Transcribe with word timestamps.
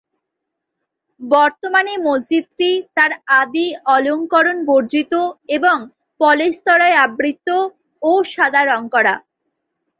বর্তমানে 1.21 1.93
মসজিদটি 2.05 2.69
তার 2.95 3.11
আদি 3.39 3.65
অলংকরণ 3.87 4.57
বর্জিত 4.65 5.13
এবং 5.57 5.77
পলেস্তরায় 6.19 6.99
আবৃত 7.05 7.47
ও 8.01 8.11
সাদা 8.31 8.61
রং 8.65 8.81
করা। 8.93 9.15